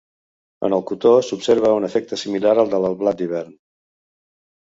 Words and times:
En 0.67 0.75
el 0.75 0.79
cotó 0.91 1.09
s'observa 1.27 1.73
un 1.81 1.85
efecte 1.89 2.19
similar 2.21 2.55
al 2.63 2.71
del 2.73 2.87
blat 3.03 3.19
d'hivern. 3.21 3.55